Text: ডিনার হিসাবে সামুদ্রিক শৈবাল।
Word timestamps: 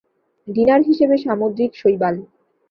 ডিনার 0.47 0.81
হিসাবে 0.89 1.15
সামুদ্রিক 1.17 1.71
শৈবাল। 1.81 2.15